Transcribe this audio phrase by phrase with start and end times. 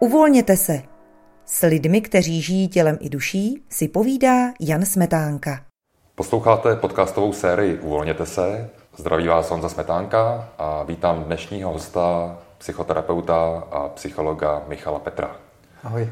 [0.00, 0.82] Uvolněte se.
[1.44, 5.60] S lidmi, kteří žijí tělem i duší, si povídá Jan Smetánka.
[6.14, 8.70] Posloucháte podcastovou sérii Uvolněte se.
[8.96, 15.36] Zdraví vás Honza Smetánka a vítám dnešního hosta, psychoterapeuta a psychologa Michala Petra.
[15.84, 16.10] Ahoj.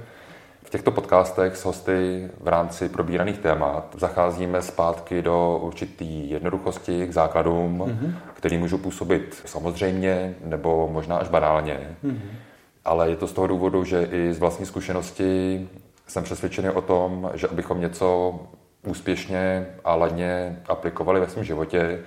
[0.63, 7.13] V těchto podcastech s hosty v rámci probíraných témat zacházíme zpátky do určitý jednoduchosti k
[7.13, 8.15] základům, mm-hmm.
[8.35, 11.97] který můžou působit samozřejmě nebo možná až banálně.
[12.05, 12.46] Mm-hmm.
[12.87, 15.69] Ale je to z toho důvodu, že i z vlastní zkušenosti
[16.07, 18.41] jsem přesvědčený o tom, že abychom něco
[18.87, 22.01] úspěšně a ladně aplikovali ve svém životě,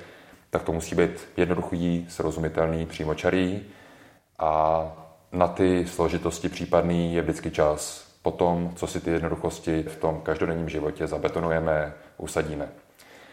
[0.50, 3.62] tak to musí být jednoduchý, srozumitelný, přímočarý
[4.40, 4.84] a
[5.32, 10.22] na ty složitosti případný je vždycky čas po tom, co si ty jednoduchosti v tom
[10.22, 12.70] každodenním životě zabetonujeme, usadíme.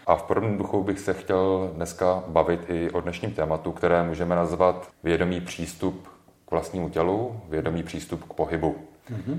[0.06, 4.36] A v podobném duchu bych se chtěl dneska bavit i o dnešním tématu, které můžeme
[4.36, 6.15] nazvat vědomý přístup
[6.46, 8.76] k vlastnímu tělu, vědomý přístup k pohybu.
[9.10, 9.38] Mm-hmm.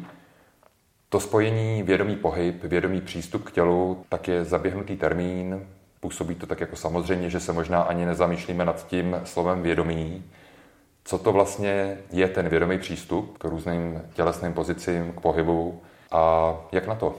[1.09, 5.67] To spojení vědomý pohyb, vědomý přístup k tělu, tak je zaběhnutý termín,
[5.99, 10.23] působí to tak jako samozřejmě, že se možná ani nezamýšlíme nad tím slovem vědomí,
[11.03, 16.87] co to vlastně je ten vědomý přístup k různým tělesným pozicím, k pohybu a jak
[16.87, 17.15] na to?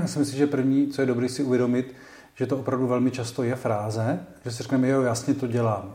[0.00, 1.94] Já si myslím, že první, co je dobré si uvědomit,
[2.34, 5.94] že to opravdu velmi často je fráze, že si řekneme, jo, jasně to dělám.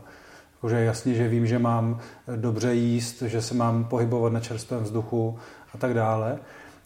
[0.68, 1.98] Že jasně, že vím, že mám
[2.36, 5.38] dobře jíst, že se mám pohybovat na čerstvém vzduchu
[5.74, 6.38] a tak dále.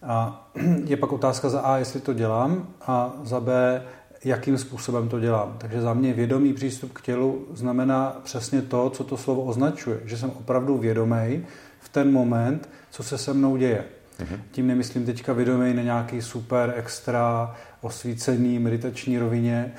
[0.02, 0.48] A
[0.84, 3.82] je pak otázka za A, jestli to dělám, a za B,
[4.24, 5.54] jakým způsobem to dělám.
[5.58, 10.18] Takže za mě vědomý přístup k tělu znamená přesně to, co to slovo označuje, že
[10.18, 11.46] jsem opravdu vědomý
[11.80, 13.84] v ten moment, co se se mnou děje.
[14.20, 14.40] Mm-hmm.
[14.50, 19.72] Tím nemyslím teďka vědomý na nějaký super extra osvícený meditační rovině.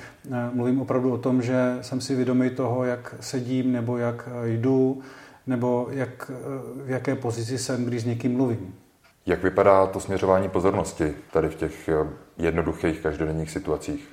[0.52, 5.00] Mluvím opravdu o tom, že jsem si vědomý toho, jak sedím, nebo jak jdu,
[5.46, 6.30] nebo jak,
[6.84, 8.74] v jaké pozici jsem, když s někým mluvím.
[9.26, 11.90] Jak vypadá to směřování pozornosti tady v těch
[12.38, 14.08] jednoduchých každodenních situacích?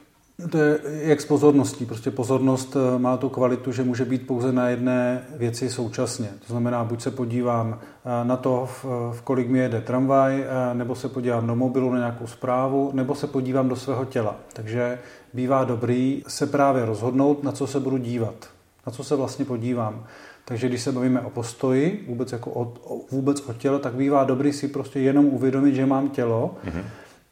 [0.52, 1.86] To je jak s pozorností.
[1.86, 6.30] Prostě pozornost eh, má tu kvalitu, že může být pouze na jedné věci současně.
[6.48, 10.96] To znamená, buď se podívám eh, na to, v, kolik mi jede tramvaj, eh, nebo
[10.96, 14.36] se podívám do mobilu na nějakou zprávu, nebo se podívám do svého těla.
[14.54, 15.00] Takže
[15.34, 18.50] bývá dobrý se právě rozhodnout, na co se budu dívat,
[18.86, 20.06] na co se vlastně podívám.
[20.46, 22.74] Takže když se bavíme o postoji, vůbec, jako o,
[23.12, 26.84] vůbec o těle, tak bývá dobrý si prostě jenom uvědomit, že mám tělo, mm-hmm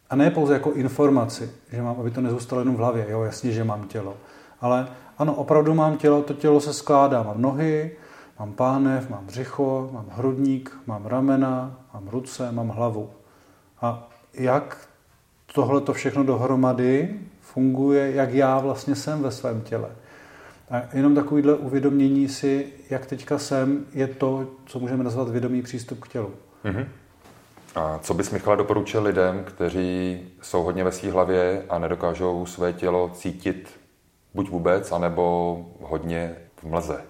[0.10, 3.52] a ne pouze jako informaci, že mám, aby to nezůstalo jenom v hlavě, jo, jasně,
[3.52, 4.18] že mám tělo.
[4.62, 7.24] Ale ano, opravdu mám tělo, to tělo se skládá.
[7.24, 7.92] Mám nohy,
[8.40, 13.10] mám pánev, mám břicho, mám hrudník, mám ramena, mám ruce, mám hlavu.
[13.82, 14.88] A jak
[15.54, 19.90] tohle to všechno dohromady funguje, jak já vlastně jsem ve svém těle.
[20.70, 26.00] A jenom takovýhle uvědomění si, jak teďka jsem, je to, co můžeme nazvat vědomý přístup
[26.00, 26.32] k tělu.
[26.66, 26.86] Mm-hmm.
[27.76, 32.74] A co bys Michala doporučil lidem, kteří jsou hodně ve své hlavě a nedokážou své
[32.74, 33.70] tělo cítit
[34.34, 37.02] buď vůbec, anebo hodně v mlze?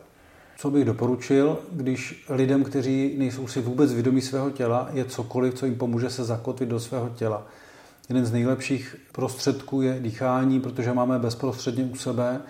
[0.58, 5.66] Co bych doporučil, když lidem, kteří nejsou si vůbec vědomí svého těla, je cokoliv, co
[5.66, 7.48] jim pomůže se zakotvit do svého těla.
[8.10, 12.42] Jeden z nejlepších prostředků je dýchání, protože máme bezprostředně u sebe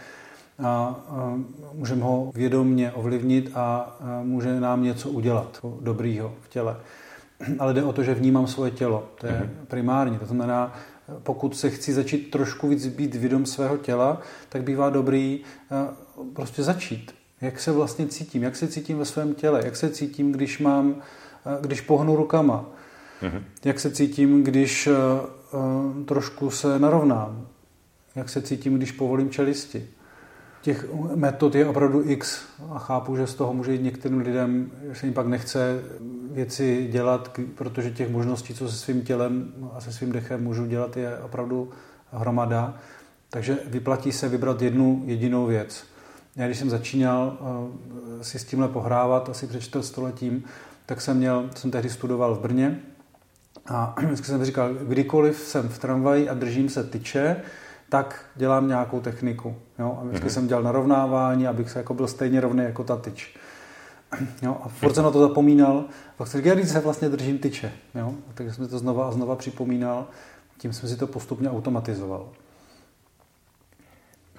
[0.64, 0.96] a,
[1.74, 6.78] můžeme ho vědomně ovlivnit a může nám něco udělat dobrýho v těle
[7.59, 9.09] ale jde o to, že vnímám svoje tělo.
[9.19, 9.66] To je mm-hmm.
[9.68, 10.18] primární.
[10.18, 10.73] To znamená,
[11.23, 15.41] pokud se chci začít trošku víc být vědom svého těla, tak bývá dobrý
[15.72, 15.75] eh,
[16.34, 17.16] prostě začít.
[17.41, 20.96] Jak se vlastně cítím, jak se cítím ve svém těle, jak se cítím, když mám,
[21.46, 22.66] eh, když pohnu rukama,
[23.22, 23.44] mm-hmm.
[23.66, 24.94] jak se cítím, když eh,
[26.06, 27.47] trošku se narovnám,
[28.16, 29.88] jak se cítím, když povolím čelisti.
[30.66, 32.40] Těch metod je opravdu x
[32.72, 35.81] a chápu, že z toho může jít některým lidem, že se jim pak nechce
[36.31, 40.98] věci dělat, protože těch možností, co se svým tělem a se svým dechem můžu dělat,
[40.98, 41.70] je opravdu
[42.12, 42.78] hromada.
[43.30, 45.84] Takže vyplatí se vybrat jednu jedinou věc.
[46.36, 50.44] Já když jsem začínal eh, si s tímhle pohrávat asi před čtvrtstoletím,
[50.85, 52.79] tak jsem měl, jsem tehdy studoval v Brně
[53.66, 57.41] a vždycky jsem říkal, kdykoliv jsem v tramvaji a držím se tyče,
[57.96, 59.56] tak dělám nějakou techniku.
[59.80, 59.97] Jo?
[60.02, 60.34] A vždycky mm-hmm.
[60.34, 63.38] jsem dělal narovnávání, abych se jako byl stejně rovný jako ta tyč.
[64.42, 64.58] Jo?
[64.64, 65.86] A furt jsem na to zapomínal.
[66.18, 67.72] Pak jsem říkal, se vlastně držím tyče.
[67.96, 68.14] Jo?
[68.34, 70.08] Takže jsem to znova a znova připomínal.
[70.58, 72.30] Tím jsem si to postupně automatizoval.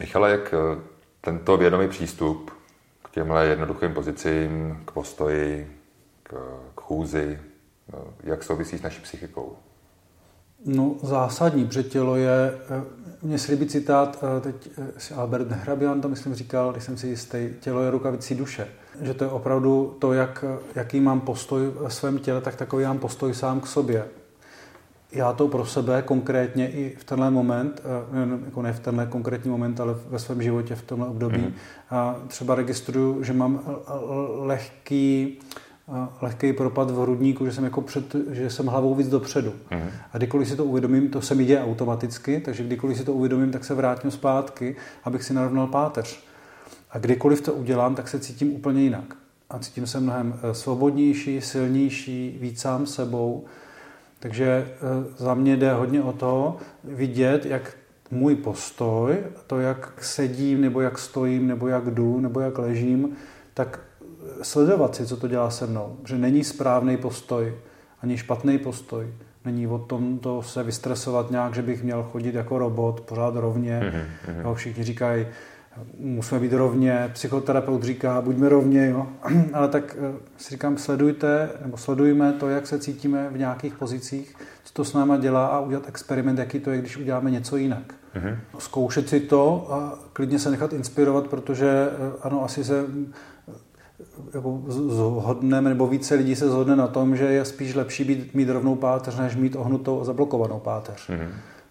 [0.00, 0.80] Michale, jak eh,
[1.20, 2.50] tento vědomý přístup
[3.02, 5.78] k těmhle jednoduchým pozicím, k postoji,
[6.22, 6.34] k,
[6.74, 7.38] k chůzi,
[7.92, 9.56] eh, jak souvisí s naší psychikou?
[10.66, 12.82] No zásadní, protože tělo je, eh,
[13.22, 14.70] mě se líbí citát, teď
[15.14, 18.68] Albert Hrabian to myslím říkal, když jsem si jistý, tělo je rukavicí duše.
[19.00, 22.98] že to je opravdu to, jak, jaký mám postoj ve svém těle, tak takový mám
[22.98, 24.04] postoj sám k sobě.
[25.12, 29.50] Já to pro sebe konkrétně i v tenhle moment, eh, jako ne v tenhle konkrétní
[29.50, 31.52] moment, ale ve svém životě v tomhle období, mm-hmm.
[31.90, 33.60] a třeba registruju, že mám
[34.38, 35.38] lehký,
[36.22, 39.50] lehký propad v hrudníku, že jsem, jako před, že jsem hlavou víc dopředu.
[39.70, 39.90] Mm-hmm.
[40.12, 43.50] A kdykoliv si to uvědomím, to se mi děje automaticky, takže kdykoliv si to uvědomím,
[43.50, 46.20] tak se vrátím zpátky, abych si narovnal páteř.
[46.90, 49.16] A kdykoliv to udělám, tak se cítím úplně jinak.
[49.50, 53.44] A cítím se mnohem eh, svobodnější, silnější, víc sám sebou.
[54.20, 54.76] Takže eh,
[55.16, 57.76] za mě jde hodně o to vidět, jak
[58.10, 59.16] můj postoj,
[59.46, 63.16] to, jak sedím, nebo jak stojím, nebo jak jdu, nebo jak ležím,
[63.54, 63.80] tak
[64.42, 65.96] sledovat si, co to dělá se mnou.
[66.04, 67.54] Že není správný postoj,
[68.02, 69.06] ani špatný postoj.
[69.44, 73.80] Není o tom to se vystresovat nějak, že bych měl chodit jako robot, pořád rovně.
[73.80, 74.40] Mm-hmm.
[74.42, 75.26] Jo, všichni říkají,
[75.98, 79.06] musíme být rovně, psychoterapeut říká, buďme rovně, jo.
[79.52, 84.34] ale tak eh, si říkám, sledujte, nebo sledujme to, jak se cítíme v nějakých pozicích,
[84.64, 87.94] co to s náma dělá a udělat experiment, jaký to je, když uděláme něco jinak.
[88.16, 88.36] Mm-hmm.
[88.58, 92.84] Zkoušet si to a klidně se nechat inspirovat, protože eh, ano, asi se
[94.34, 98.48] jako zhodneme, nebo více lidí se zhodne na tom, že je spíš lepší být, mít
[98.48, 101.08] rovnou páteř, než mít ohnutou a zablokovanou páteř.
[101.08, 101.28] Mm-hmm.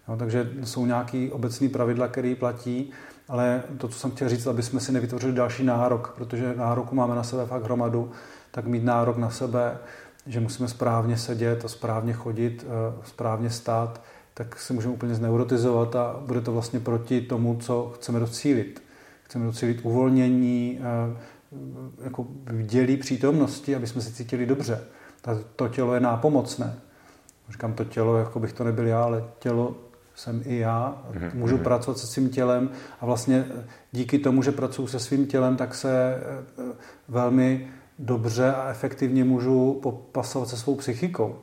[0.08, 2.92] No, takže jsou nějaké obecné pravidla, které platí,
[3.28, 7.16] ale to, co jsem chtěl říct, aby jsme si nevytvořili další nárok, protože nároku máme
[7.16, 8.12] na sebe fakt hromadu,
[8.52, 9.78] tak mít nárok na sebe,
[10.28, 14.02] že musíme správně sedět a správně chodit, eh, správně stát,
[14.34, 18.84] tak se můžeme úplně zneurotizovat a bude to vlastně proti tomu, co chceme docílit.
[19.24, 21.18] Chceme docílit uvolnění, eh,
[22.04, 22.28] jako
[22.64, 24.82] dělí přítomnosti, aby jsme se cítili dobře.
[25.56, 26.76] To tělo je nápomocné.
[27.50, 29.76] Říkám to tělo, jako bych to nebyl já, ale tělo
[30.16, 31.02] jsem i já.
[31.14, 31.64] Mhm, můžu mm-hmm.
[31.64, 32.70] pracovat se svým tělem
[33.02, 33.46] a vlastně
[33.92, 36.64] díky tomu, že pracuji se svým tělem, tak se eh,
[37.08, 37.68] velmi
[38.00, 41.36] dobře a efektivně můžu popasovat se svou psychikou.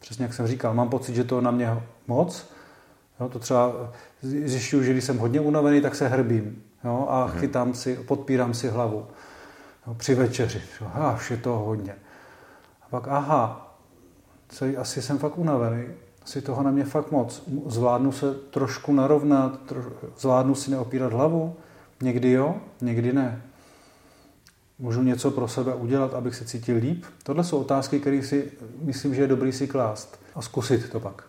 [0.00, 2.50] Přesně jak jsem říkal, mám pocit, že to na mě moc.
[3.20, 7.38] Jo, to třeba zjišťuju, že když jsem hodně unavený, tak se hrbím jo, a mm-hmm.
[7.38, 9.06] chytám si, podpírám si hlavu
[9.88, 10.62] no, při večeři.
[10.94, 11.96] Až je to hodně.
[12.82, 13.74] A pak, aha,
[14.48, 15.84] celý, asi jsem fakt unavený,
[16.22, 17.42] asi toho na mě fakt moc.
[17.66, 19.82] Zvládnu se trošku narovnat, tro,
[20.18, 21.56] zvládnu si neopírat hlavu,
[22.00, 23.42] někdy jo, někdy ne.
[24.78, 27.04] Můžu něco pro sebe udělat, abych se cítil líp?
[27.22, 28.52] Tohle jsou otázky, které si
[28.82, 31.24] myslím, že je dobrý si klást a zkusit to pak.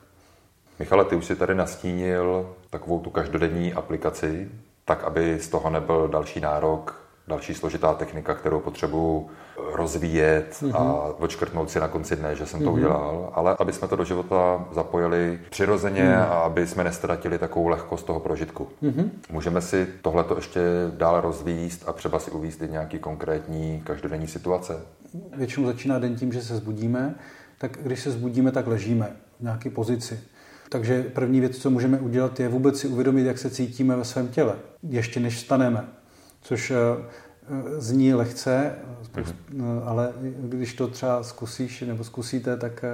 [0.79, 4.51] Michale, ty už si tady nastínil takovou tu každodenní aplikaci,
[4.85, 9.27] tak aby z toho nebyl další nárok další složitá technika, kterou potřebuji
[9.73, 10.75] rozvíjet mm-hmm.
[10.75, 11.13] a mhm.
[11.19, 12.63] odškrtnout si na konci dne, že jsem mm-hmm.
[12.63, 12.79] to mhm.
[12.79, 16.31] udělal, ale aby jsme to do života zapojili přirozeně mm-hmm.
[16.31, 18.67] a aby jsme nestratili takovou lehkost toho prožitku.
[18.83, 19.09] Mm-hmm.
[19.31, 20.61] Můžeme si tohleto ještě
[20.97, 24.81] dále rozvíjet a třeba si uvíct i nějaký konkrétní každodenní situace?
[25.35, 27.15] Většinou začíná den tím, že se zbudíme,
[27.57, 30.19] tak když se zbudíme, tak ležíme v nějaké pozici.
[30.69, 34.27] Takže první věc, co můžeme udělat, je vůbec si uvědomit, jak se cítíme ve svém
[34.27, 35.85] těle, ještě než staneme
[36.41, 39.81] což eh, eh, zní lehce, spoust, mm-hmm.
[39.85, 42.85] ale když to třeba zkusíš nebo zkusíte, tak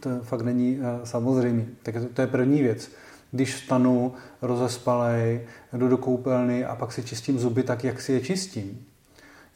[0.00, 1.64] to fakt není samozřejmé.
[1.82, 2.90] Tak to je první věc.
[3.30, 4.12] Když vstanu,
[4.42, 5.40] rozespalej,
[5.72, 8.86] jdu do koupelny a pak si čistím zuby, tak jak si je čistím?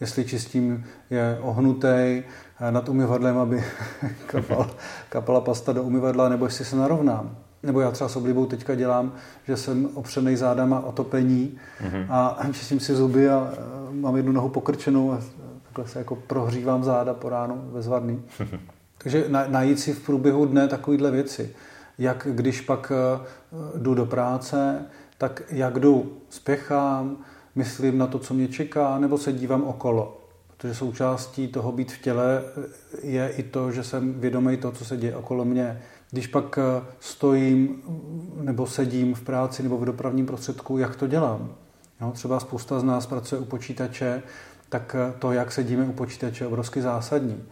[0.00, 2.24] Jestli čistím je ohnutej
[2.70, 3.64] nad umyvadlem, aby
[4.26, 4.70] kapala,
[5.08, 7.36] kapala pasta do umyvadla, nebo jestli se narovnám.
[7.62, 9.12] Nebo já třeba s oblibou teďka dělám,
[9.46, 12.06] že jsem opřený zádama o topení mm-hmm.
[12.10, 13.54] a čistím si zuby a
[13.90, 15.18] mám jednu nohu pokrčenou a
[15.62, 18.22] takhle se jako prohřívám záda po ránu bezvadný.
[18.98, 21.54] Takže najít si v průběhu dne takovéhle věci.
[21.98, 23.26] Jak když pak eh,
[23.78, 24.84] jdu do práce,
[25.18, 27.16] tak jak jdu, spěchám,
[27.54, 30.20] myslím na to, co mě čeká, nebo se dívám okolo.
[30.56, 32.42] Protože součástí toho být v těle
[33.02, 35.82] je i to, že jsem vědomý toho, co se děje okolo mě.
[36.12, 37.82] Když pak eh, stojím
[38.40, 41.54] nebo sedím v práci nebo v dopravním prostředku, jak to dělám?
[42.00, 44.22] No, třeba spousta z nás pracuje u počítače,
[44.68, 47.42] tak eh, to, jak sedíme u počítače, je obrovsky zásadní.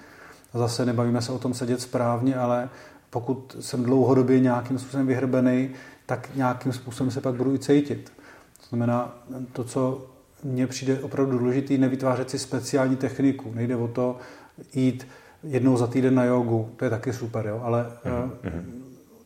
[0.54, 2.68] Zase nebavíme se o tom sedět správně, ale
[3.10, 5.70] pokud jsem dlouhodobě nějakým způsobem vyhrbený,
[6.06, 8.12] tak nějakým způsobem se pak budu i cítit.
[8.60, 9.18] To znamená,
[9.52, 10.06] to, co
[10.44, 13.52] mně přijde opravdu důležité, nevytvářet si speciální techniku.
[13.54, 14.16] Nejde o to
[14.74, 15.06] jít
[15.42, 17.60] jednou za týden na jogu, to je taky super, jo?
[17.64, 18.62] ale mm-hmm.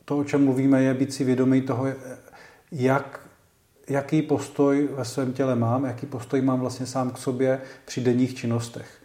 [0.05, 1.87] to, o čem mluvíme, je být si vědomý toho,
[2.73, 3.21] jak,
[3.89, 8.35] jaký postoj ve svém těle mám, jaký postoj mám vlastně sám k sobě při denních
[8.35, 9.03] činnostech.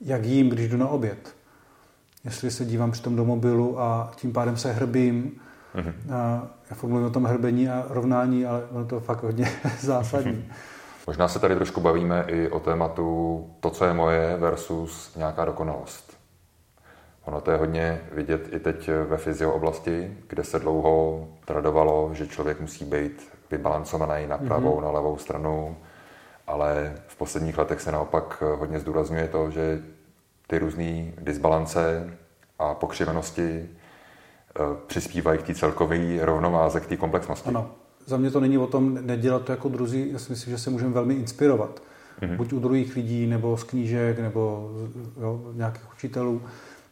[0.00, 1.34] Jak jím, když jdu na oběd.
[2.24, 5.40] Jestli se dívám přitom do mobilu a tím pádem se hrbím,
[5.74, 6.14] mm-hmm.
[6.14, 10.44] a já mluvím o tom hrbení a rovnání, ale ono to fakt hodně zásadní.
[11.06, 16.09] Možná se tady trošku bavíme i o tématu to, co je moje versus nějaká dokonalost.
[17.30, 22.26] Ono to je hodně vidět i teď ve fyzio oblasti, kde se dlouho tradovalo, že
[22.26, 24.82] člověk musí být vybalancovaný na pravou, mm-hmm.
[24.82, 25.76] na levou stranu,
[26.46, 29.82] ale v posledních letech se naopak hodně zdůrazňuje to, že
[30.46, 32.10] ty různé disbalance
[32.58, 37.48] a pokřivenosti eh, přispívají k té celkové rovnováze, k té komplexnosti.
[37.48, 37.70] Ano.
[38.06, 40.12] Za mě to není o tom nedělat to jako druzí.
[40.12, 41.82] Já si myslím, že se můžeme velmi inspirovat.
[42.20, 42.36] Mm-hmm.
[42.36, 44.70] Buď u druhých lidí, nebo z knížek, nebo
[45.20, 46.42] jo, nějakých učitelů.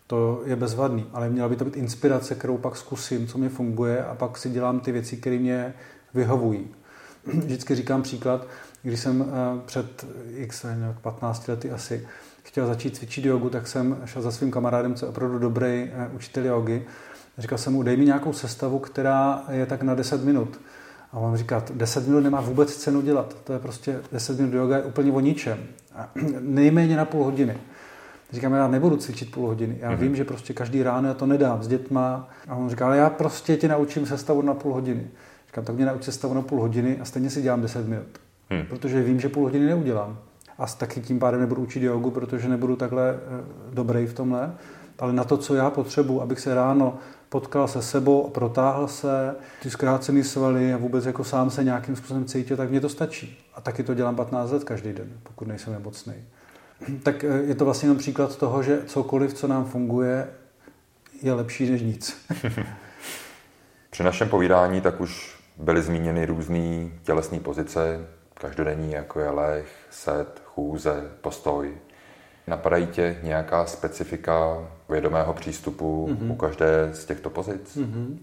[0.09, 4.05] To je bezvadný, ale měla by to být inspirace, kterou pak zkusím, co mi funguje
[4.05, 5.75] a pak si dělám ty věci, které mě
[6.15, 6.67] vyhovují.
[7.25, 8.47] Vždycky říkám příklad,
[8.83, 10.67] když jsem eh, před x,
[11.01, 12.09] 15 lety asi
[12.43, 16.11] chtěl začít cvičit jogu, tak jsem šel za svým kamarádem, co je opravdu dobrý eh,
[16.15, 16.83] učitel jogy.
[17.39, 20.61] Říkal jsem mu, dej mi nějakou sestavu, která je tak na 10 minut.
[21.13, 23.37] A on říká, 10 minut nemá vůbec cenu dělat.
[23.45, 25.59] To je prostě 10 minut yoga je úplně o ničem.
[25.95, 26.11] A
[26.41, 27.59] nejméně na půl hodiny.
[28.33, 29.79] Říkám, já nebudu cvičit půl hodiny.
[29.81, 29.97] Já mm-hmm.
[29.97, 32.29] vím, že prostě každý ráno já to nedám s dětma.
[32.49, 35.07] A on říká, ale já prostě tě naučím sestavu na půl hodiny.
[35.47, 38.07] Říkám, tak mě nauč sestavu na půl hodiny a stejně si dělám 10 minut.
[38.51, 38.67] Mm.
[38.69, 40.19] Protože vím, že půl hodiny neudělám.
[40.59, 43.45] A taky tím pádem nebudu učit jogu, protože nebudu takhle eh,
[43.75, 44.55] dobrý v tomhle.
[44.99, 49.35] Ale na to, co já potřebuji, abych se ráno potkal se sebou a protáhl se,
[49.63, 53.39] ty zkrácený svaly a vůbec jako sám se nějakým způsobem cítil, tak mě to stačí.
[53.55, 56.15] A taky to dělám 15 let každý den, pokud nejsem nemocný.
[57.03, 60.29] Tak eh, je to vlastně jenom příklad toho, že cokoliv, co nám funguje,
[61.23, 62.27] je lepší než nic.
[63.91, 70.43] Při našem povídání tak už byly zmíněny různé tělesné pozice, každodenní, jako je leh, set,
[70.45, 71.77] chůze, postoj.
[72.47, 76.33] Napadají tě nějaká specifika vědomého přístupu mm-hmm.
[76.33, 77.77] u každé z těchto pozic?
[77.77, 78.19] Mm-hmm.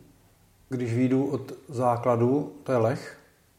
[0.69, 3.17] Když výjdu od základu, to je leh,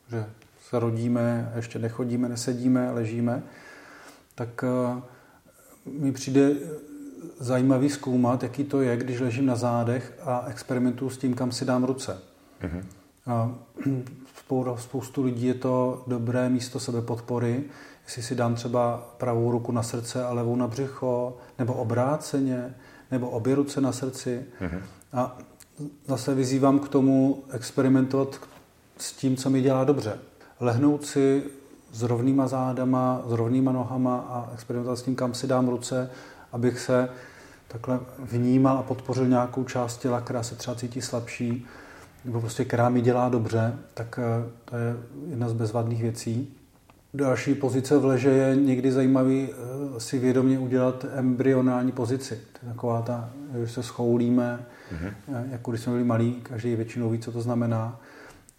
[0.08, 0.26] že
[0.68, 3.42] se rodíme, ještě nechodíme, nesedíme, ležíme,
[4.36, 4.64] tak
[4.94, 5.02] uh,
[6.00, 6.54] mi přijde
[7.40, 11.64] zajímavý zkoumat, jaký to je, když ležím na zádech a experimentuju s tím, kam si
[11.64, 12.18] dám ruce.
[12.62, 12.82] Mm-hmm.
[13.26, 13.54] A
[14.76, 17.64] spoustu lidí je to dobré místo sebepodpory,
[18.04, 22.74] jestli si dám třeba pravou ruku na srdce a levou na břicho, nebo obráceně,
[23.10, 24.44] nebo obě ruce na srdci.
[24.60, 24.80] Mm-hmm.
[25.12, 25.38] A
[26.06, 28.40] zase vyzývám k tomu experimentovat
[28.98, 30.18] s tím, co mi dělá dobře.
[30.60, 31.42] Lehnout si
[31.96, 36.10] s rovnýma zádama, s rovnýma nohama a experimentovat s tím, kam si dám ruce,
[36.52, 37.08] abych se
[37.68, 41.66] takhle vnímal a podpořil nějakou část těla, která se třeba cítí slabší,
[42.24, 44.96] nebo prostě která mi dělá dobře, tak eh, to je
[45.30, 46.54] jedna z bezvadných věcí.
[47.14, 52.40] Další pozice v leže je někdy zajímavý eh, si vědomě udělat embryonální pozici.
[52.52, 55.44] To je taková ta, že se schoulíme, mm-hmm.
[55.50, 58.00] jako když jsme byli malí, každý většinou ví, co to znamená.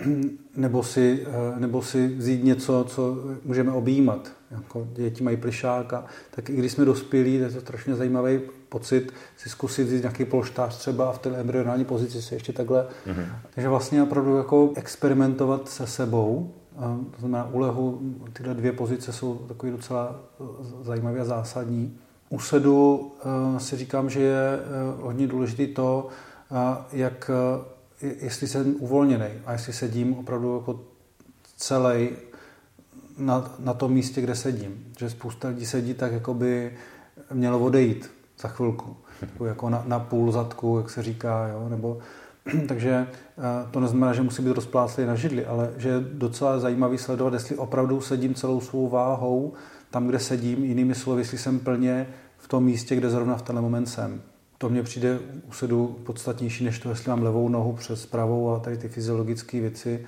[0.55, 4.31] Nebo si, eh, nebo si vzít něco, co můžeme objímat.
[4.51, 8.39] Jako děti mají plišáka, tak i když jsme dospělí, je to strašně zajímavý
[8.69, 12.87] pocit si zkusit vzít nějaký polštář třeba a v té embryonální pozici se ještě takhle.
[13.07, 13.25] Mm-hmm.
[13.55, 16.53] Takže vlastně opravdu jako experimentovat se sebou
[17.11, 18.01] to znamená, u lehu
[18.33, 20.43] tyhle dvě pozice jsou takový docela eh,
[20.81, 21.97] zajímavé a zásadní.
[22.29, 24.59] U sedu eh, si říkám, že je
[25.01, 26.07] hodně důležité to,
[26.91, 27.31] jak,
[28.01, 30.79] jestli jsem uvolněný a jestli sedím opravdu jako
[31.57, 32.09] celý
[33.17, 34.93] na, na tom místě, kde sedím.
[34.99, 36.73] Že spousta lidí sedí tak, jako by
[37.33, 38.97] mělo odejít za chvilku.
[39.45, 41.69] Jako na, na půl zadku, jak se říká, jo?
[41.69, 41.97] nebo
[42.67, 46.97] Takže eh, to neznamená, že musí být rozpláclý na židli, ale že je docela zajímavý
[46.97, 49.53] sledovat, jestli opravdu sedím celou svou váhou
[49.91, 53.61] tam, kde sedím, jinými slovy, jestli jsem plně v tom místě, kde zrovna v tenhle
[53.61, 54.21] moment jsem.
[54.57, 58.59] To mně přijde u sedu podstatnější, než to, jestli mám levou nohu přes pravou a
[58.59, 60.05] tady ty fyziologické věci,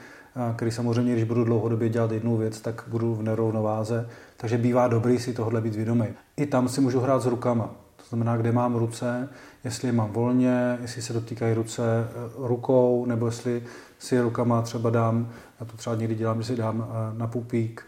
[0.56, 4.10] které samozřejmě, když budu dlouhodobě dělat jednu věc, tak budu v nerovnováze.
[4.38, 6.06] Takže bývá dobrý si tohle být vědomý.
[6.38, 7.76] I tam si můžu hrát s rukama.
[7.96, 9.30] To znamená, kde mám ruce,
[9.64, 13.64] jestli je mám volně, jestli se dotýkají ruce eh, rukou, nebo jestli
[14.00, 15.30] si je rukama třeba dám,
[15.60, 17.86] já to třeba někdy dělám, že si dám eh, na pupík,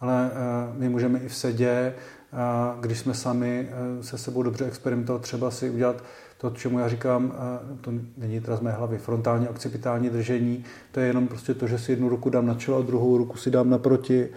[0.00, 1.94] ale eh, my můžeme i v sedě,
[2.80, 3.68] když jsme sami
[4.00, 6.04] se sebou dobře experimentovat, třeba si udělat
[6.38, 7.32] to, čemu já říkám,
[7.80, 11.78] to není teda z mé hlavy, frontální occipitální držení, to je jenom prostě to, že
[11.78, 14.28] si jednu ruku dám na čelo a druhou ruku si dám naproti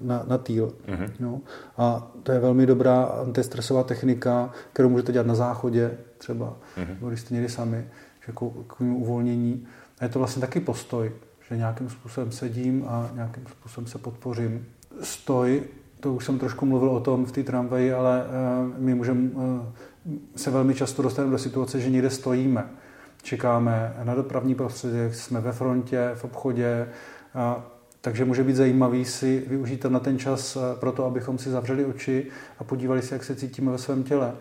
[0.00, 0.72] na, na týl.
[0.86, 1.10] Mm-hmm.
[1.20, 1.40] No.
[1.76, 6.88] A to je velmi dobrá antistresová technika, kterou můžete dělat na záchodě třeba, mm-hmm.
[6.88, 7.84] nebo když jste někdy sami,
[8.26, 9.66] jako k uvolnění.
[10.00, 11.12] A je to vlastně taky postoj,
[11.48, 14.66] že nějakým způsobem sedím a nějakým způsobem se podpořím.
[15.02, 15.62] Stoj,
[16.02, 19.42] to už jsem trošku mluvil o tom v té tramvaji, ale uh, my můžeme uh,
[20.36, 22.66] se velmi často dostaneme do situace, že někde stojíme.
[23.22, 26.88] Čekáme na dopravní prostředek, jsme ve frontě, v obchodě,
[27.56, 27.62] uh,
[28.04, 31.84] Takže může být zajímavý si využít na ten čas eh, pro to, abychom si zavřeli
[31.84, 32.26] oči
[32.58, 34.32] a podívali se, jak se cítíme ve svém těle.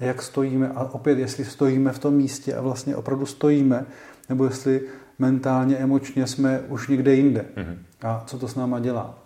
[0.00, 3.86] Jak stojíme a opět, jestli stojíme v tom místě a vlastně opravdu stojíme,
[4.28, 4.80] nebo jestli
[5.18, 7.44] mentálně, emočně jsme už někde jinde.
[7.56, 7.76] Mm-hmm.
[8.02, 9.23] A co to s náma dělá.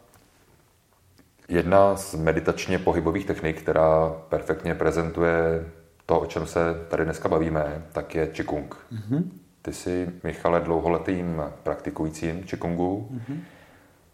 [1.49, 5.65] Jedna z meditačně pohybových technik, která perfektně prezentuje
[6.07, 8.77] to, o čem se tady dneska bavíme, tak je Qigong.
[8.93, 9.23] Mm-hmm.
[9.63, 13.09] Ty jsi, Michale, dlouholetým praktikujícím Qigongu.
[13.13, 13.39] Mm-hmm.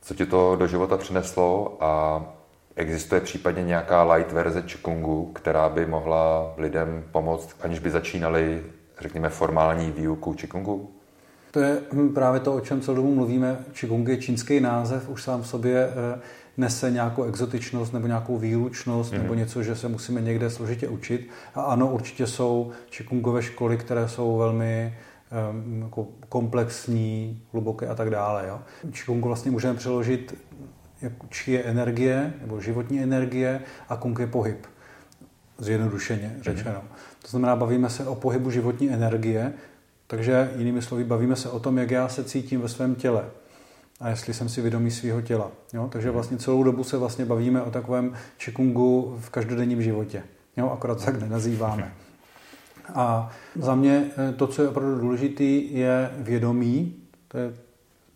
[0.03, 2.23] Co ti to do života přineslo a
[2.77, 8.65] existuje případně nějaká light verze Qigongu, která by mohla lidem pomoct, aniž by začínali,
[9.01, 10.91] řekněme, formální výuku Qigongu?
[11.51, 13.57] To je hm, právě to, o čem celou dobu mluvíme.
[13.73, 16.21] Qigong je čínský název, už sám v sobě eh,
[16.57, 19.19] nese nějakou exotičnost nebo nějakou výlučnost mm.
[19.19, 21.29] nebo něco, že se musíme někde složitě učit.
[21.55, 24.95] A ano, určitě jsou Qigongové školy, které jsou velmi
[25.51, 28.45] um, jako komplexní, hluboké a tak dále.
[28.49, 28.61] Jo.
[28.91, 30.35] Qigongu vlastně můžeme přeložit
[31.03, 34.67] jako či je energie nebo životní energie a kung je pohyb.
[35.59, 36.43] Zjednodušeně mhm.
[36.43, 36.81] řečeno.
[36.83, 36.89] Mm.
[37.23, 39.53] To znamená, bavíme se o pohybu životní energie,
[40.07, 43.25] takže jinými slovy, bavíme se o tom, jak já se cítím ve svém těle
[44.01, 45.51] a jestli jsem si vědomý svého těla.
[45.73, 45.89] Jo?
[45.93, 46.15] Takže mhm.
[46.15, 50.23] vlastně celou dobu se vlastně bavíme o takovém čikungu v každodenním životě.
[50.57, 50.71] Jo?
[50.71, 51.93] Akorát tak nenazýváme.
[52.95, 56.95] A za mě eh, to, co je opravdu důležité, je vědomí.
[57.29, 57.55] To je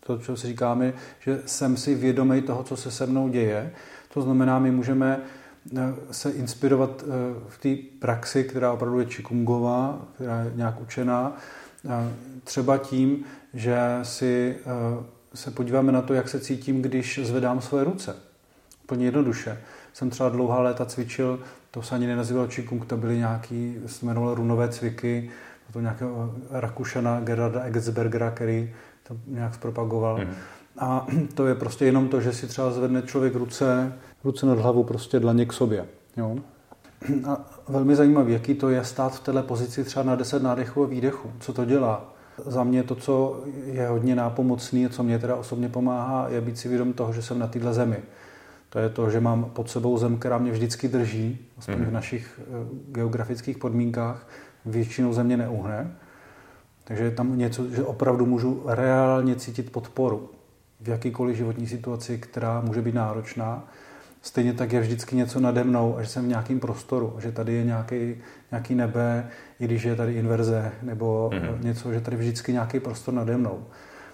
[0.00, 3.72] to, co si říkáme, že jsem si vědomý toho, co se se mnou děje.
[4.14, 5.20] To znamená, my můžeme
[5.76, 5.78] eh,
[6.10, 7.06] se inspirovat eh,
[7.48, 11.36] v té praxi, která opravdu je čikungová, která je nějak učená,
[12.44, 14.56] třeba tím, že si
[15.34, 18.16] se podíváme na to, jak se cítím, když zvedám své ruce.
[18.84, 19.58] Úplně jednoduše.
[19.92, 24.34] Jsem třeba dlouhá léta cvičil, to se ani nenazývalo Qigong, to byly nějaký, se jmenovalo
[24.34, 25.30] runové cviky,
[25.72, 28.74] to nějakého Rakušana Gerarda Eggsbergera, který
[29.08, 30.18] to nějak zpropagoval.
[30.18, 30.34] Mm.
[30.78, 33.92] A to je prostě jenom to, že si třeba zvedne člověk ruce,
[34.24, 35.86] ruce nad hlavu, prostě dlaně k sobě.
[36.16, 36.36] Jo?
[37.26, 40.86] A velmi zajímavé, jaký to je stát v této pozici třeba na 10 nádechů a
[40.86, 41.32] výdechů.
[41.40, 42.14] Co to dělá?
[42.46, 46.68] Za mě to, co je hodně nápomocný, co mě teda osobně pomáhá, je být si
[46.68, 47.96] vědom toho, že jsem na této zemi.
[48.70, 51.84] To je to, že mám pod sebou zem, která mě vždycky drží, aspoň mm.
[51.84, 52.44] v našich eh,
[52.88, 54.28] geografických podmínkách.
[54.66, 55.90] Většinou země neuhne.
[56.84, 60.30] Takže je tam něco, že opravdu můžu reálně cítit podporu
[60.80, 63.68] v jakýkoliv životní situaci, která může být náročná.
[64.22, 67.54] Stejně tak je vždycky něco nade mnou a že jsem v nějakém prostoru, že tady
[67.54, 68.16] je nějaký,
[68.50, 69.28] nějaký nebe,
[69.60, 71.64] i když je tady inverze nebo mm-hmm.
[71.64, 73.64] něco, že tady vždycky nějaký prostor nade mnou.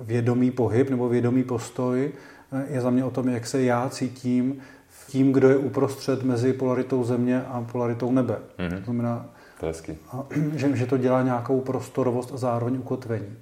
[0.01, 2.13] Vědomý pohyb nebo vědomý postoj
[2.53, 6.23] eh, je za mě o tom, jak se já cítím v tím, kdo je uprostřed
[6.23, 8.39] mezi polaritou země a polaritou nebe.
[8.59, 8.79] Mm-hmm.
[8.79, 9.27] To znamená,
[9.61, 9.97] to hezky.
[10.57, 13.37] Že, že to dělá nějakou prostorovost a zároveň ukotvení.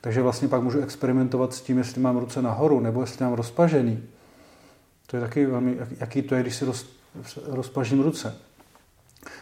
[0.00, 4.02] Takže vlastně pak můžu experimentovat s tím, jestli mám ruce nahoru nebo jestli mám rozpažený.
[5.12, 6.86] To je taky velmi, jaký to je, když si roz,
[7.46, 8.34] rozpažím ruce.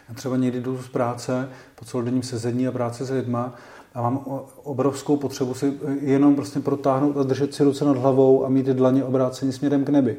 [0.09, 3.55] Já třeba někdy jdu z práce po celodenním sezení a práce s lidma
[3.93, 4.17] a mám
[4.63, 9.03] obrovskou potřebu si jenom prostě protáhnout a držet si ruce nad hlavou a mít dlaně
[9.03, 10.17] obráceně směrem k nebi.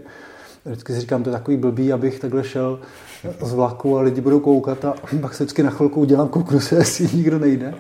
[0.65, 2.81] Vždycky si říkám, to je takový blbý, abych takhle šel
[3.43, 6.75] z vlaku a lidi budou koukat a pak se vždycky na chvilku udělám, kouknu se,
[6.79, 7.75] jestli nikdo nejde.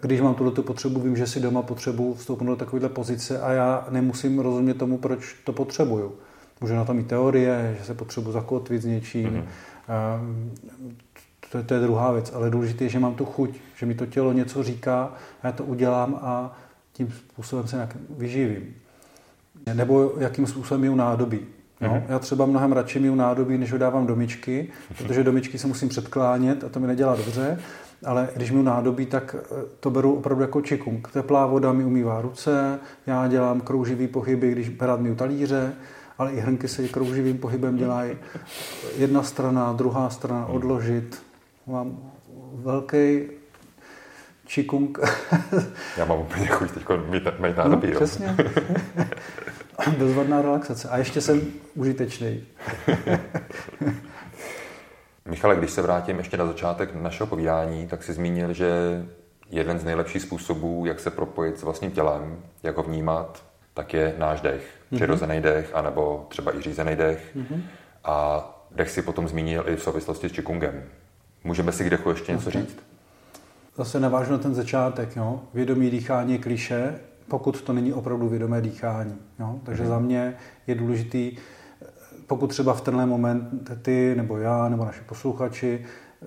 [0.00, 3.86] Když mám tuto potřebu, vím, že si doma potřebuji vstoupit do takovéhle pozice a já
[3.90, 6.12] nemusím rozumět tomu, proč to potřebuju.
[6.60, 9.30] Můžu na to mít teorie, že se potřebuji zakotvit s něčím.
[9.30, 9.44] Mm-hmm.
[11.50, 14.06] To, to je druhá věc, ale důležité je, že mám tu chuť, že mi to
[14.06, 15.12] tělo něco říká
[15.42, 16.58] já to udělám a
[16.92, 18.74] tím způsobem se nějak vyživím.
[19.74, 21.40] Nebo jakým způsobem miju nádobí.
[21.80, 22.02] No, mm-hmm.
[22.08, 26.64] Já třeba mnohem radši miju nádobí, než ho dávám domičky, protože domičky se musím předklánět
[26.64, 27.58] a to mi nedělá dobře.
[28.04, 31.10] Ale když miju nádobí, tak eh, to beru opravdu jako čikung.
[31.12, 35.72] Teplá voda mi umývá ruce, já dělám krouživý pohyby, když rád miju talíře,
[36.18, 38.18] ale i hrnky se krouživým pohybem dělají.
[38.96, 41.22] Jedna strana, druhá strana, odložit.
[41.66, 42.12] Mám
[42.54, 43.20] velký
[44.46, 44.98] čikung.
[45.98, 47.90] Já mám úplně chuť teď mít, nádobí.
[47.90, 48.36] No, přesně.
[49.98, 50.88] Bezvadná relaxace.
[50.88, 51.42] A ještě jsem
[51.74, 52.46] užitečný.
[55.28, 58.68] Michale, když se vrátím ještě na začátek našeho povídání, tak si zmínil, že
[59.50, 63.42] jeden z nejlepších způsobů, jak se propojit s vlastním tělem, jak ho vnímat,
[63.74, 64.62] tak je náš dech.
[64.62, 64.96] Mm-hmm.
[64.96, 67.36] Přirozený dech, anebo třeba i řízený dech.
[67.36, 67.62] Mm-hmm.
[68.04, 70.82] A dech si potom zmínil i v souvislosti s Qigongem.
[71.44, 72.62] Můžeme si k dechu ještě něco okay.
[72.62, 72.76] říct?
[73.76, 75.16] Zase navážu na ten začátek.
[75.16, 75.40] Jo?
[75.54, 79.16] Vědomí dýchání je kliše, pokud to není opravdu vědomé dýchání.
[79.40, 79.58] Jo?
[79.64, 79.88] Takže mm-hmm.
[79.88, 81.36] za mě je důležitý,
[82.26, 85.84] pokud třeba v tenhle moment ty, nebo já, nebo naši posluchači
[86.22, 86.26] eh,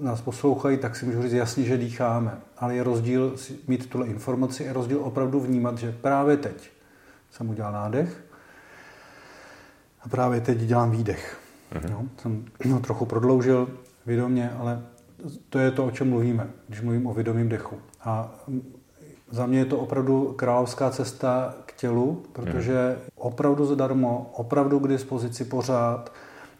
[0.00, 2.38] nás poslouchají, tak si můžu říct jasně, že dýcháme.
[2.58, 3.34] Ale je rozdíl
[3.66, 6.70] mít tuhle informaci, je rozdíl opravdu vnímat, že právě teď
[7.30, 8.24] jsem udělal nádech
[10.02, 11.40] A právě teď dělám výdech.
[11.72, 11.90] Mm-hmm.
[11.90, 13.68] No, jsem no, trochu prodloužil
[14.06, 14.82] vědomě, ale
[15.48, 17.76] to je to, o čem mluvíme, když mluvím o vědomém dechu.
[18.04, 18.34] A
[19.30, 25.44] za mě je to opravdu královská cesta k tělu, protože opravdu zadarmo, opravdu k dispozici
[25.44, 26.12] pořád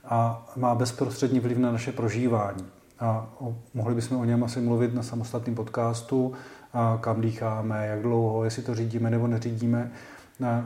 [0.05, 2.67] a má bezprostřední vliv na naše prožívání.
[3.01, 3.27] A
[3.75, 6.35] mohli bychom o něm asi mluvit na samostatném podcastu,
[6.73, 9.93] a kam dýcháme, jak dlouho, jestli to řídíme nebo neřídíme.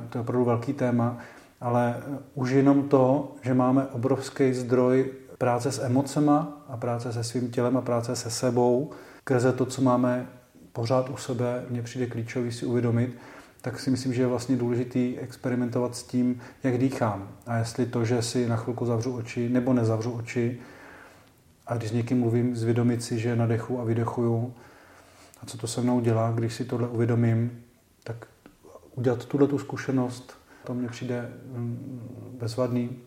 [0.08, 1.18] To je opravdu velký téma,
[1.60, 1.96] ale
[2.34, 7.76] už jenom to, že máme obrovský zdroj práce s emocema a práce se svým tělem
[7.76, 8.90] a práce se sebou,
[9.24, 10.26] krze to, co máme
[10.72, 13.16] pořád u sebe, mně přijde klíčový si uvědomit,
[13.62, 17.28] tak si myslím, že je vlastně důležitý experimentovat s tím, jak dýchám.
[17.46, 20.58] A jestli to, že si na chvilku zavřu oči nebo nezavřu oči,
[21.66, 24.54] a když s někým mluvím, zvědomit si, že nadechu a vydechuju,
[25.42, 27.62] a co to se mnou dělá, když si tohle uvědomím,
[28.94, 32.98] udělat tuhle tu zkušenost, to mně přijde mm, bezvadný.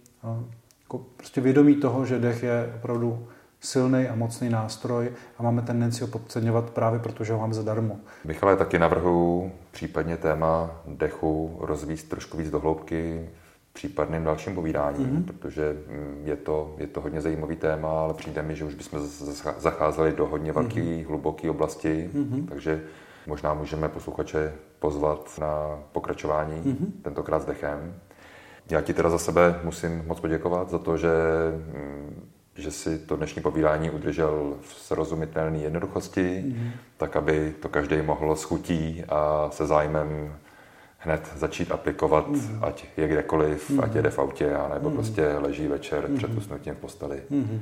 [0.82, 3.28] Jako prostě vědomí toho, že dech je opravdu
[3.60, 8.00] silný a mocný nástroj a máme tendenci ho podceňovat právě proto, že ho máme zadarmo.
[8.26, 13.30] Michale, taky navrhu případně téma dechu rozvíst trošku víc do hloubky
[13.70, 15.24] v případným dalším povídání, mm-hmm.
[15.24, 19.00] protože mm, je to, je to hodně zajímavý téma, ale přijde mi, že už bychom
[19.58, 21.08] zacházeli do hodně velké, mm-hmm.
[21.08, 22.46] hluboké oblasti, mm-hmm.
[22.48, 22.82] takže
[23.28, 27.02] možná můžeme posluchače pozvat na pokračování, mm-hmm.
[27.02, 27.96] tentokrát s dechem.
[28.70, 31.12] Já ti teda za sebe musím moc poděkovat za to, že
[31.74, 36.72] mm, že si to dnešní povídání udržel v srozumitelné jednoduchosti, mm.
[36.98, 40.36] tak aby to každý mohl s chutí a se zájmem
[40.98, 42.60] hned začít aplikovat, mm.
[42.62, 43.80] ať je kdekoliv, mm.
[43.80, 44.96] ať jede v autě, nebo mm.
[44.96, 46.18] prostě leží večer mm.
[46.18, 47.22] před usnutím v posteli.
[47.30, 47.62] Mm.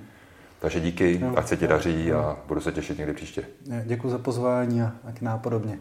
[0.63, 2.19] Takže díky, no, ať se ti daří no.
[2.19, 3.45] a budu se těšit někdy příště.
[3.85, 5.79] Děkuji za pozvání a tak nápodobně.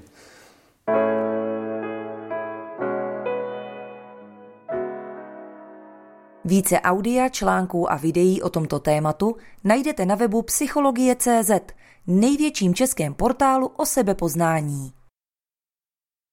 [6.45, 11.51] Více audia, článků a videí o tomto tématu najdete na webu psychologie.cz,
[12.07, 14.93] největším českém portálu o sebepoznání.